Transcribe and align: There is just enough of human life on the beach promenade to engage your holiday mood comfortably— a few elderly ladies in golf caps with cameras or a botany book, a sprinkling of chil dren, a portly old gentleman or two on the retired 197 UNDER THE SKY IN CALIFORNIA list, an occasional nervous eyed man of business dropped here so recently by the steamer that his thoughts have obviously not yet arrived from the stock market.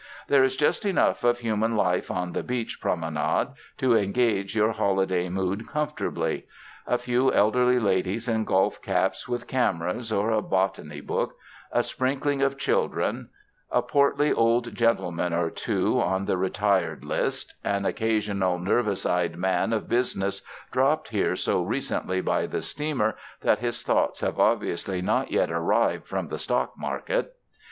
There 0.29 0.43
is 0.43 0.55
just 0.55 0.83
enough 0.83 1.23
of 1.23 1.37
human 1.37 1.75
life 1.77 2.09
on 2.09 2.33
the 2.33 2.41
beach 2.41 2.79
promenade 2.81 3.49
to 3.77 3.95
engage 3.95 4.55
your 4.55 4.71
holiday 4.71 5.29
mood 5.29 5.67
comfortably— 5.67 6.47
a 6.87 6.97
few 6.97 7.31
elderly 7.31 7.77
ladies 7.77 8.27
in 8.27 8.43
golf 8.43 8.81
caps 8.81 9.27
with 9.29 9.45
cameras 9.45 10.11
or 10.11 10.31
a 10.31 10.41
botany 10.41 11.01
book, 11.01 11.35
a 11.71 11.83
sprinkling 11.83 12.41
of 12.41 12.57
chil 12.57 12.87
dren, 12.87 13.29
a 13.69 13.83
portly 13.83 14.33
old 14.33 14.73
gentleman 14.73 15.33
or 15.33 15.51
two 15.51 16.01
on 16.01 16.25
the 16.25 16.35
retired 16.35 17.05
197 17.05 17.05
UNDER 17.05 17.31
THE 17.35 17.35
SKY 17.39 17.43
IN 17.43 17.61
CALIFORNIA 17.61 17.85
list, 17.85 18.33
an 18.33 18.41
occasional 18.55 18.57
nervous 18.57 19.05
eyed 19.05 19.37
man 19.37 19.71
of 19.71 19.87
business 19.87 20.41
dropped 20.71 21.09
here 21.09 21.35
so 21.35 21.61
recently 21.61 22.21
by 22.21 22.47
the 22.47 22.63
steamer 22.63 23.15
that 23.41 23.59
his 23.59 23.83
thoughts 23.83 24.21
have 24.21 24.39
obviously 24.39 24.99
not 25.03 25.31
yet 25.31 25.51
arrived 25.51 26.07
from 26.07 26.29
the 26.29 26.39
stock 26.39 26.73
market. 26.75 27.35